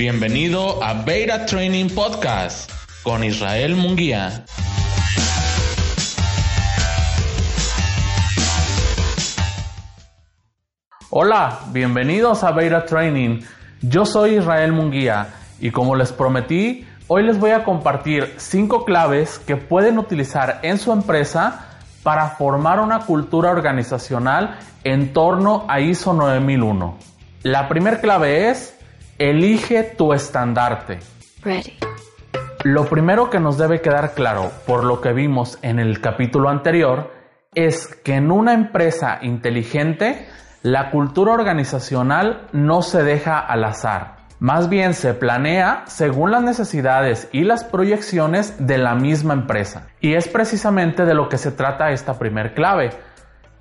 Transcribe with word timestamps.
Bienvenido 0.00 0.82
a 0.82 0.94
Beta 0.94 1.44
Training 1.44 1.90
Podcast 1.90 2.72
con 3.02 3.22
Israel 3.22 3.76
Munguía. 3.76 4.46
Hola, 11.10 11.58
bienvenidos 11.66 12.42
a 12.44 12.52
Beta 12.52 12.86
Training. 12.86 13.42
Yo 13.82 14.06
soy 14.06 14.38
Israel 14.38 14.72
Munguía 14.72 15.34
y 15.60 15.70
como 15.70 15.94
les 15.94 16.12
prometí, 16.12 16.88
hoy 17.06 17.22
les 17.22 17.38
voy 17.38 17.50
a 17.50 17.62
compartir 17.64 18.32
5 18.38 18.86
claves 18.86 19.38
que 19.38 19.58
pueden 19.58 19.98
utilizar 19.98 20.60
en 20.62 20.78
su 20.78 20.92
empresa 20.92 21.66
para 22.02 22.30
formar 22.30 22.80
una 22.80 23.00
cultura 23.00 23.50
organizacional 23.50 24.58
en 24.82 25.12
torno 25.12 25.66
a 25.68 25.80
ISO 25.80 26.14
9001. 26.14 26.96
La 27.42 27.68
primera 27.68 28.00
clave 28.00 28.48
es 28.48 28.79
Elige 29.20 29.82
tu 29.82 30.14
estandarte. 30.14 30.98
Ready. 31.42 31.76
Lo 32.64 32.86
primero 32.86 33.28
que 33.28 33.38
nos 33.38 33.58
debe 33.58 33.82
quedar 33.82 34.14
claro, 34.14 34.50
por 34.66 34.82
lo 34.82 35.02
que 35.02 35.12
vimos 35.12 35.58
en 35.60 35.78
el 35.78 36.00
capítulo 36.00 36.48
anterior, 36.48 37.12
es 37.54 37.86
que 37.86 38.14
en 38.14 38.32
una 38.32 38.54
empresa 38.54 39.18
inteligente, 39.20 40.26
la 40.62 40.90
cultura 40.90 41.34
organizacional 41.34 42.48
no 42.52 42.80
se 42.80 43.02
deja 43.02 43.38
al 43.38 43.64
azar. 43.64 44.16
Más 44.38 44.70
bien 44.70 44.94
se 44.94 45.12
planea 45.12 45.82
según 45.84 46.30
las 46.30 46.42
necesidades 46.42 47.28
y 47.30 47.44
las 47.44 47.62
proyecciones 47.62 48.66
de 48.66 48.78
la 48.78 48.94
misma 48.94 49.34
empresa. 49.34 49.88
Y 50.00 50.14
es 50.14 50.28
precisamente 50.28 51.04
de 51.04 51.12
lo 51.12 51.28
que 51.28 51.36
se 51.36 51.52
trata 51.52 51.90
esta 51.90 52.18
primer 52.18 52.54
clave. 52.54 52.88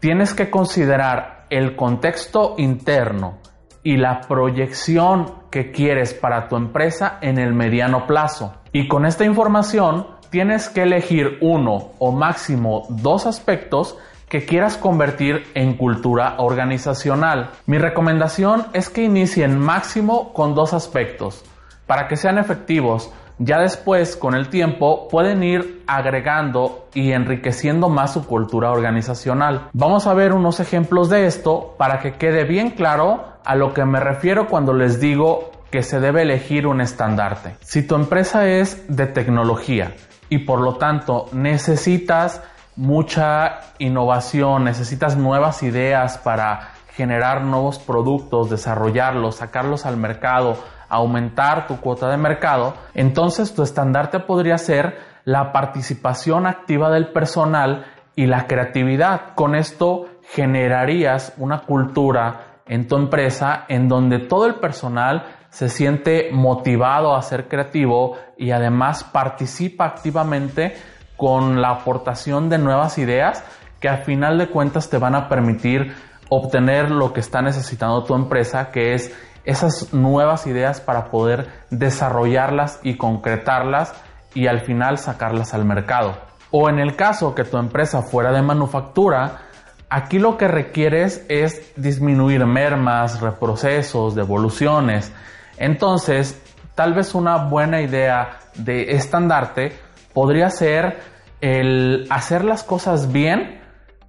Tienes 0.00 0.34
que 0.34 0.50
considerar 0.50 1.46
el 1.48 1.76
contexto 1.76 2.56
interno, 2.58 3.38
y 3.86 3.96
la 3.98 4.22
proyección 4.22 5.30
que 5.48 5.70
quieres 5.70 6.12
para 6.12 6.48
tu 6.48 6.56
empresa 6.56 7.18
en 7.20 7.38
el 7.38 7.54
mediano 7.54 8.04
plazo. 8.04 8.52
Y 8.72 8.88
con 8.88 9.06
esta 9.06 9.24
información 9.24 10.08
tienes 10.28 10.68
que 10.68 10.82
elegir 10.82 11.38
uno 11.40 11.92
o 12.00 12.10
máximo 12.10 12.86
dos 12.88 13.26
aspectos 13.26 13.96
que 14.28 14.44
quieras 14.44 14.76
convertir 14.76 15.44
en 15.54 15.74
cultura 15.74 16.34
organizacional. 16.38 17.50
Mi 17.66 17.78
recomendación 17.78 18.66
es 18.72 18.90
que 18.90 19.04
inicien 19.04 19.56
máximo 19.56 20.32
con 20.32 20.56
dos 20.56 20.74
aspectos 20.74 21.44
para 21.86 22.08
que 22.08 22.16
sean 22.16 22.38
efectivos 22.38 23.12
ya 23.38 23.60
después, 23.60 24.16
con 24.16 24.34
el 24.34 24.48
tiempo, 24.48 25.08
pueden 25.08 25.42
ir 25.42 25.82
agregando 25.86 26.88
y 26.94 27.12
enriqueciendo 27.12 27.90
más 27.90 28.14
su 28.14 28.26
cultura 28.26 28.70
organizacional. 28.70 29.68
Vamos 29.74 30.06
a 30.06 30.14
ver 30.14 30.32
unos 30.32 30.58
ejemplos 30.58 31.10
de 31.10 31.26
esto 31.26 31.74
para 31.76 31.98
que 31.98 32.14
quede 32.14 32.44
bien 32.44 32.70
claro 32.70 33.35
a 33.46 33.54
lo 33.54 33.72
que 33.72 33.84
me 33.84 34.00
refiero 34.00 34.48
cuando 34.48 34.72
les 34.72 35.00
digo 35.00 35.52
que 35.70 35.82
se 35.82 36.00
debe 36.00 36.22
elegir 36.22 36.66
un 36.66 36.80
estandarte. 36.80 37.56
Si 37.60 37.86
tu 37.86 37.94
empresa 37.94 38.48
es 38.48 38.84
de 38.94 39.06
tecnología 39.06 39.94
y 40.28 40.38
por 40.38 40.60
lo 40.60 40.74
tanto 40.74 41.28
necesitas 41.32 42.42
mucha 42.74 43.60
innovación, 43.78 44.64
necesitas 44.64 45.16
nuevas 45.16 45.62
ideas 45.62 46.18
para 46.18 46.72
generar 46.94 47.42
nuevos 47.42 47.78
productos, 47.78 48.50
desarrollarlos, 48.50 49.36
sacarlos 49.36 49.86
al 49.86 49.96
mercado, 49.96 50.56
aumentar 50.88 51.66
tu 51.68 51.78
cuota 51.80 52.08
de 52.08 52.16
mercado, 52.16 52.74
entonces 52.94 53.54
tu 53.54 53.62
estandarte 53.62 54.18
podría 54.20 54.58
ser 54.58 54.98
la 55.24 55.52
participación 55.52 56.46
activa 56.46 56.90
del 56.90 57.08
personal 57.08 57.86
y 58.16 58.26
la 58.26 58.46
creatividad. 58.46 59.34
Con 59.34 59.54
esto 59.54 60.06
generarías 60.22 61.32
una 61.36 61.62
cultura 61.62 62.55
en 62.66 62.88
tu 62.88 62.96
empresa 62.96 63.64
en 63.68 63.88
donde 63.88 64.18
todo 64.18 64.46
el 64.46 64.56
personal 64.56 65.24
se 65.50 65.68
siente 65.68 66.30
motivado 66.32 67.14
a 67.14 67.22
ser 67.22 67.48
creativo 67.48 68.16
y 68.36 68.50
además 68.50 69.04
participa 69.04 69.86
activamente 69.86 70.74
con 71.16 71.62
la 71.62 71.70
aportación 71.70 72.48
de 72.48 72.58
nuevas 72.58 72.98
ideas 72.98 73.42
que 73.80 73.88
al 73.88 74.04
final 74.04 74.38
de 74.38 74.48
cuentas 74.48 74.90
te 74.90 74.98
van 74.98 75.14
a 75.14 75.28
permitir 75.28 75.94
obtener 76.28 76.90
lo 76.90 77.12
que 77.12 77.20
está 77.20 77.40
necesitando 77.40 78.04
tu 78.04 78.14
empresa, 78.14 78.70
que 78.70 78.94
es 78.94 79.14
esas 79.44 79.94
nuevas 79.94 80.46
ideas 80.46 80.80
para 80.80 81.06
poder 81.06 81.48
desarrollarlas 81.70 82.80
y 82.82 82.96
concretarlas 82.96 83.94
y 84.34 84.48
al 84.48 84.60
final 84.60 84.98
sacarlas 84.98 85.54
al 85.54 85.64
mercado. 85.64 86.16
O 86.50 86.68
en 86.68 86.78
el 86.78 86.96
caso 86.96 87.34
que 87.34 87.44
tu 87.44 87.56
empresa 87.56 88.02
fuera 88.02 88.32
de 88.32 88.42
manufactura, 88.42 89.45
aquí 89.88 90.18
lo 90.18 90.36
que 90.36 90.48
requieres 90.48 91.24
es 91.28 91.72
disminuir 91.76 92.44
mermas, 92.46 93.20
reprocesos, 93.20 94.14
devoluciones. 94.14 95.12
Entonces, 95.56 96.40
tal 96.74 96.94
vez 96.94 97.14
una 97.14 97.36
buena 97.36 97.80
idea 97.80 98.38
de 98.54 98.92
estandarte 98.92 99.72
podría 100.12 100.50
ser 100.50 101.00
el 101.40 102.06
hacer 102.10 102.44
las 102.44 102.62
cosas 102.62 103.12
bien 103.12 103.60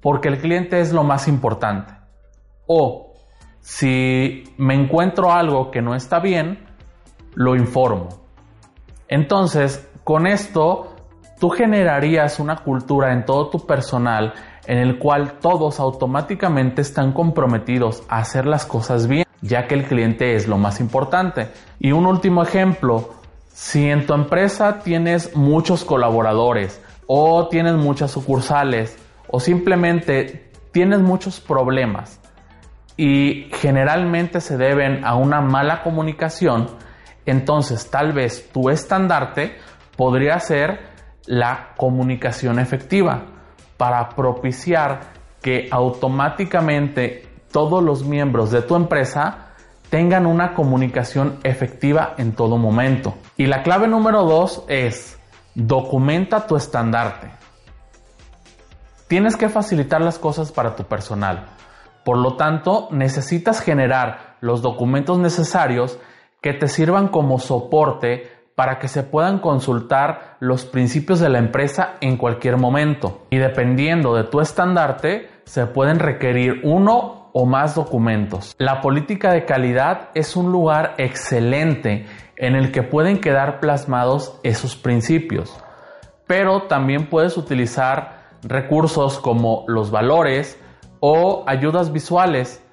porque 0.00 0.28
el 0.28 0.38
cliente 0.38 0.80
es 0.80 0.92
lo 0.92 1.02
más 1.02 1.28
importante. 1.28 1.94
O 2.66 3.14
si 3.60 4.44
me 4.58 4.74
encuentro 4.74 5.32
algo 5.32 5.70
que 5.70 5.80
no 5.80 5.94
está 5.94 6.20
bien, 6.20 6.66
lo 7.34 7.56
informo. 7.56 8.08
Entonces, 9.08 9.88
con 10.04 10.26
esto, 10.26 10.93
tú 11.44 11.50
generarías 11.50 12.40
una 12.40 12.56
cultura 12.56 13.12
en 13.12 13.26
todo 13.26 13.50
tu 13.50 13.66
personal 13.66 14.32
en 14.64 14.78
el 14.78 14.98
cual 14.98 15.32
todos 15.42 15.78
automáticamente 15.78 16.80
están 16.80 17.12
comprometidos 17.12 18.02
a 18.08 18.20
hacer 18.20 18.46
las 18.46 18.64
cosas 18.64 19.08
bien, 19.08 19.26
ya 19.42 19.66
que 19.66 19.74
el 19.74 19.84
cliente 19.84 20.36
es 20.36 20.48
lo 20.48 20.56
más 20.56 20.80
importante. 20.80 21.48
Y 21.78 21.92
un 21.92 22.06
último 22.06 22.42
ejemplo, 22.42 23.10
si 23.52 23.90
en 23.90 24.06
tu 24.06 24.14
empresa 24.14 24.78
tienes 24.78 25.36
muchos 25.36 25.84
colaboradores 25.84 26.80
o 27.06 27.46
tienes 27.48 27.74
muchas 27.74 28.12
sucursales 28.12 28.96
o 29.28 29.38
simplemente 29.38 30.50
tienes 30.72 31.00
muchos 31.00 31.40
problemas, 31.40 32.22
y 32.96 33.50
generalmente 33.52 34.40
se 34.40 34.56
deben 34.56 35.04
a 35.04 35.14
una 35.14 35.42
mala 35.42 35.82
comunicación, 35.82 36.68
entonces 37.26 37.90
tal 37.90 38.14
vez 38.14 38.50
tu 38.50 38.70
estandarte 38.70 39.58
podría 39.94 40.40
ser 40.40 40.93
la 41.26 41.70
comunicación 41.76 42.58
efectiva 42.58 43.22
para 43.76 44.08
propiciar 44.10 45.00
que 45.40 45.68
automáticamente 45.70 47.28
todos 47.52 47.82
los 47.82 48.04
miembros 48.04 48.50
de 48.50 48.62
tu 48.62 48.76
empresa 48.76 49.52
tengan 49.90 50.26
una 50.26 50.54
comunicación 50.54 51.38
efectiva 51.44 52.14
en 52.18 52.32
todo 52.32 52.56
momento. 52.56 53.14
Y 53.36 53.46
la 53.46 53.62
clave 53.62 53.86
número 53.86 54.24
dos 54.24 54.64
es 54.68 55.18
documenta 55.54 56.46
tu 56.46 56.56
estandarte. 56.56 57.30
Tienes 59.06 59.36
que 59.36 59.48
facilitar 59.48 60.00
las 60.00 60.18
cosas 60.18 60.50
para 60.50 60.74
tu 60.74 60.84
personal. 60.84 61.46
Por 62.04 62.18
lo 62.18 62.36
tanto, 62.36 62.88
necesitas 62.90 63.60
generar 63.60 64.36
los 64.40 64.62
documentos 64.62 65.18
necesarios 65.18 65.98
que 66.40 66.52
te 66.52 66.68
sirvan 66.68 67.08
como 67.08 67.38
soporte 67.38 68.30
para 68.54 68.78
que 68.78 68.88
se 68.88 69.02
puedan 69.02 69.38
consultar 69.38 70.36
los 70.40 70.64
principios 70.64 71.20
de 71.20 71.28
la 71.28 71.38
empresa 71.38 71.94
en 72.00 72.16
cualquier 72.16 72.56
momento. 72.56 73.26
Y 73.30 73.38
dependiendo 73.38 74.14
de 74.14 74.24
tu 74.24 74.40
estandarte, 74.40 75.28
se 75.44 75.66
pueden 75.66 75.98
requerir 75.98 76.60
uno 76.62 77.30
o 77.32 77.46
más 77.46 77.74
documentos. 77.74 78.54
La 78.58 78.80
política 78.80 79.32
de 79.32 79.44
calidad 79.44 80.10
es 80.14 80.36
un 80.36 80.52
lugar 80.52 80.94
excelente 80.98 82.06
en 82.36 82.54
el 82.54 82.70
que 82.70 82.82
pueden 82.82 83.20
quedar 83.20 83.60
plasmados 83.60 84.38
esos 84.42 84.76
principios. 84.76 85.56
Pero 86.26 86.62
también 86.62 87.08
puedes 87.10 87.36
utilizar 87.36 88.24
recursos 88.42 89.18
como 89.18 89.64
los 89.66 89.90
valores, 89.90 90.58
o 91.06 91.44
ayudas 91.46 91.92
visuales. 91.92 92.63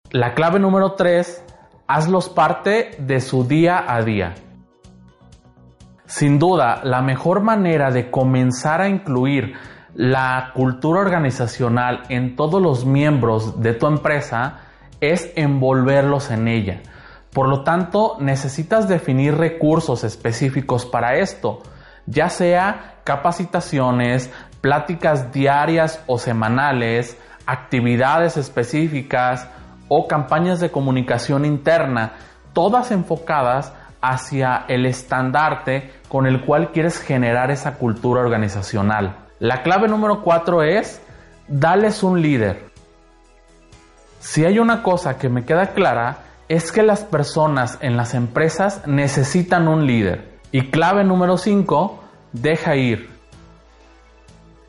La 0.09 0.33
clave 0.33 0.57
número 0.57 0.93
3 0.93 1.43
hazlos 1.87 2.29
parte 2.29 2.95
de 2.97 3.21
su 3.21 3.43
día 3.43 3.85
a 3.87 4.01
día. 4.01 4.33
Sin 6.07 6.39
duda, 6.39 6.81
la 6.83 7.03
mejor 7.03 7.41
manera 7.41 7.91
de 7.91 8.09
comenzar 8.09 8.81
a 8.81 8.89
incluir 8.89 9.53
la 9.97 10.51
cultura 10.53 11.01
organizacional 11.01 12.03
en 12.09 12.35
todos 12.35 12.61
los 12.61 12.85
miembros 12.85 13.63
de 13.63 13.73
tu 13.73 13.87
empresa 13.87 14.59
es 15.01 15.31
envolverlos 15.35 16.29
en 16.29 16.47
ella. 16.47 16.81
Por 17.33 17.49
lo 17.49 17.63
tanto, 17.63 18.15
necesitas 18.19 18.87
definir 18.87 19.35
recursos 19.35 20.03
específicos 20.03 20.85
para 20.85 21.15
esto, 21.15 21.63
ya 22.05 22.29
sea 22.29 22.99
capacitaciones, 23.03 24.31
pláticas 24.61 25.31
diarias 25.33 26.03
o 26.05 26.19
semanales, 26.19 27.17
actividades 27.47 28.37
específicas 28.37 29.47
o 29.87 30.07
campañas 30.07 30.59
de 30.59 30.69
comunicación 30.69 31.43
interna, 31.43 32.13
todas 32.53 32.91
enfocadas 32.91 33.73
hacia 33.99 34.65
el 34.67 34.85
estandarte 34.85 35.91
con 36.07 36.27
el 36.27 36.45
cual 36.45 36.71
quieres 36.71 37.01
generar 37.01 37.49
esa 37.49 37.79
cultura 37.79 38.21
organizacional. 38.21 39.26
La 39.39 39.61
clave 39.61 39.87
número 39.87 40.23
cuatro 40.23 40.63
es, 40.63 41.01
dales 41.47 42.01
un 42.01 42.21
líder. 42.21 42.71
Si 44.19 44.45
hay 44.45 44.57
una 44.57 44.81
cosa 44.81 45.17
que 45.17 45.29
me 45.29 45.45
queda 45.45 45.73
clara, 45.73 46.17
es 46.49 46.71
que 46.71 46.81
las 46.81 47.03
personas 47.03 47.77
en 47.81 47.97
las 47.97 48.13
empresas 48.13 48.87
necesitan 48.87 49.67
un 49.67 49.85
líder. 49.85 50.39
Y 50.51 50.71
clave 50.71 51.03
número 51.03 51.37
5, 51.37 51.99
deja 52.33 52.75
ir. 52.75 53.09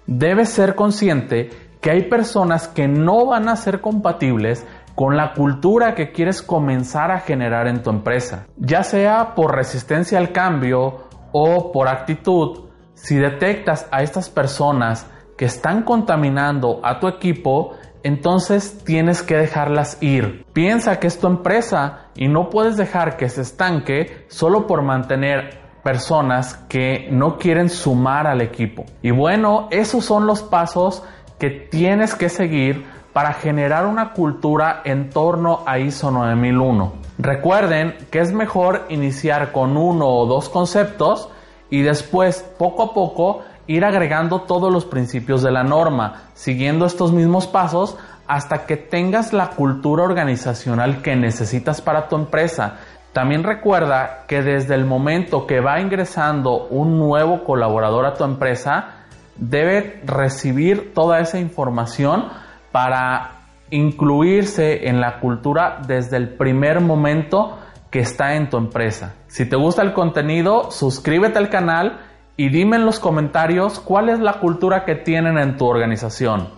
Debes 0.06 0.50
ser 0.50 0.74
consciente 0.74 1.50
que 1.80 1.90
hay 1.90 2.02
personas 2.08 2.68
que 2.68 2.88
no 2.88 3.26
van 3.26 3.48
a 3.48 3.56
ser 3.56 3.80
compatibles 3.80 4.66
con 4.94 5.16
la 5.16 5.32
cultura 5.32 5.94
que 5.94 6.10
quieres 6.10 6.42
comenzar 6.42 7.12
a 7.12 7.20
generar 7.20 7.68
en 7.68 7.82
tu 7.82 7.90
empresa, 7.90 8.46
ya 8.56 8.82
sea 8.82 9.34
por 9.36 9.54
resistencia 9.54 10.18
al 10.18 10.32
cambio 10.32 11.04
o 11.30 11.70
por 11.70 11.86
actitud. 11.86 12.67
Si 13.02 13.16
detectas 13.16 13.86
a 13.90 14.02
estas 14.02 14.28
personas 14.28 15.06
que 15.36 15.44
están 15.44 15.82
contaminando 15.84 16.80
a 16.82 16.98
tu 16.98 17.06
equipo, 17.06 17.76
entonces 18.02 18.82
tienes 18.84 19.22
que 19.22 19.36
dejarlas 19.36 20.02
ir. 20.02 20.44
Piensa 20.52 20.98
que 20.98 21.06
es 21.06 21.18
tu 21.18 21.26
empresa 21.26 22.08
y 22.14 22.28
no 22.28 22.50
puedes 22.50 22.76
dejar 22.76 23.16
que 23.16 23.28
se 23.28 23.42
estanque 23.42 24.26
solo 24.28 24.66
por 24.66 24.82
mantener 24.82 25.58
personas 25.82 26.54
que 26.68 27.08
no 27.10 27.38
quieren 27.38 27.70
sumar 27.70 28.26
al 28.26 28.40
equipo. 28.40 28.84
Y 29.00 29.12
bueno, 29.12 29.68
esos 29.70 30.04
son 30.04 30.26
los 30.26 30.42
pasos 30.42 31.02
que 31.38 31.50
tienes 31.50 32.14
que 32.14 32.28
seguir 32.28 32.84
para 33.12 33.32
generar 33.32 33.86
una 33.86 34.12
cultura 34.12 34.82
en 34.84 35.08
torno 35.08 35.60
a 35.66 35.78
ISO 35.78 36.10
9001. 36.10 36.92
Recuerden 37.18 37.96
que 38.10 38.18
es 38.18 38.32
mejor 38.32 38.86
iniciar 38.88 39.52
con 39.52 39.76
uno 39.76 40.08
o 40.08 40.26
dos 40.26 40.48
conceptos 40.48 41.30
y 41.70 41.82
después 41.82 42.42
poco 42.58 42.82
a 42.82 42.94
poco 42.94 43.42
ir 43.66 43.84
agregando 43.84 44.42
todos 44.42 44.72
los 44.72 44.84
principios 44.84 45.42
de 45.42 45.50
la 45.50 45.62
norma, 45.62 46.22
siguiendo 46.34 46.86
estos 46.86 47.12
mismos 47.12 47.46
pasos 47.46 47.96
hasta 48.26 48.66
que 48.66 48.76
tengas 48.76 49.32
la 49.32 49.50
cultura 49.50 50.04
organizacional 50.04 51.02
que 51.02 51.16
necesitas 51.16 51.80
para 51.80 52.08
tu 52.08 52.16
empresa. 52.16 52.76
También 53.12 53.42
recuerda 53.42 54.24
que 54.26 54.42
desde 54.42 54.74
el 54.74 54.84
momento 54.84 55.46
que 55.46 55.60
va 55.60 55.80
ingresando 55.80 56.66
un 56.68 56.98
nuevo 56.98 57.44
colaborador 57.44 58.06
a 58.06 58.14
tu 58.14 58.24
empresa, 58.24 59.06
debe 59.36 60.00
recibir 60.04 60.92
toda 60.94 61.20
esa 61.20 61.38
información 61.38 62.26
para 62.72 63.32
incluirse 63.70 64.88
en 64.88 65.00
la 65.00 65.20
cultura 65.20 65.80
desde 65.86 66.16
el 66.16 66.30
primer 66.30 66.80
momento 66.80 67.58
que 67.90 68.00
está 68.00 68.34
en 68.34 68.50
tu 68.50 68.56
empresa. 68.56 69.14
Si 69.26 69.46
te 69.46 69.56
gusta 69.56 69.82
el 69.82 69.92
contenido, 69.92 70.70
suscríbete 70.70 71.38
al 71.38 71.50
canal 71.50 72.00
y 72.36 72.50
dime 72.50 72.76
en 72.76 72.86
los 72.86 73.00
comentarios 73.00 73.80
cuál 73.80 74.08
es 74.08 74.20
la 74.20 74.38
cultura 74.40 74.84
que 74.84 74.94
tienen 74.94 75.38
en 75.38 75.56
tu 75.56 75.66
organización. 75.66 76.50